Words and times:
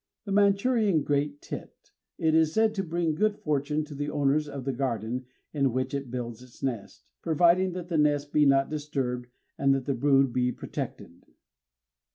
_The 0.25 0.31
Manchurian 0.31 1.03
great 1.03 1.43
tit. 1.43 1.91
It 2.17 2.33
is 2.33 2.53
said 2.55 2.73
to 2.73 2.83
bring 2.83 3.13
good 3.13 3.37
fortune 3.37 3.85
to 3.85 3.93
the 3.93 4.09
owners 4.09 4.49
of 4.49 4.65
the 4.65 4.73
garden 4.73 5.27
in 5.53 5.71
which 5.73 5.93
it 5.93 6.09
builds 6.09 6.41
a 6.41 6.65
nest, 6.65 7.03
providing 7.21 7.73
that 7.73 7.87
the 7.87 7.99
nest 7.99 8.33
be 8.33 8.43
not 8.47 8.67
disturbed 8.71 9.27
and 9.59 9.75
that 9.75 9.85
the 9.85 9.93
brood 9.93 10.33
be 10.33 10.51
protected. 10.51 11.23